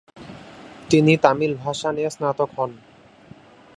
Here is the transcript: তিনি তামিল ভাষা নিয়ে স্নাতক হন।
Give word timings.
তিনি 0.89 1.13
তামিল 1.17 1.53
ভাষা 1.63 1.89
নিয়ে 1.91 2.09
স্নাতক 2.09 2.49
হন। 2.57 2.71